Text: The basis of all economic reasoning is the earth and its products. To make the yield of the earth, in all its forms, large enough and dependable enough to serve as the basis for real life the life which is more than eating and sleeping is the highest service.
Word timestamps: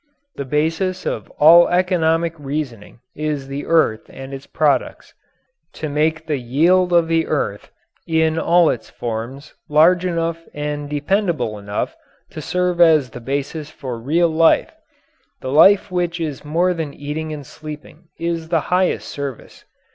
The 0.35 0.45
basis 0.45 1.05
of 1.05 1.29
all 1.37 1.69
economic 1.69 2.33
reasoning 2.39 3.01
is 3.15 3.47
the 3.47 3.67
earth 3.67 4.09
and 4.11 4.33
its 4.33 4.47
products. 4.47 5.13
To 5.73 5.89
make 5.89 6.25
the 6.25 6.39
yield 6.39 6.91
of 6.91 7.07
the 7.07 7.27
earth, 7.27 7.69
in 8.07 8.39
all 8.39 8.71
its 8.71 8.89
forms, 8.89 9.53
large 9.69 10.03
enough 10.03 10.43
and 10.55 10.89
dependable 10.89 11.59
enough 11.59 11.95
to 12.31 12.41
serve 12.41 12.81
as 12.81 13.11
the 13.11 13.21
basis 13.21 13.69
for 13.69 13.99
real 13.99 14.29
life 14.29 14.75
the 15.41 15.51
life 15.51 15.91
which 15.91 16.19
is 16.19 16.43
more 16.43 16.73
than 16.73 16.95
eating 16.95 17.31
and 17.31 17.45
sleeping 17.45 18.07
is 18.17 18.47
the 18.49 18.59
highest 18.73 19.07
service. 19.07 19.65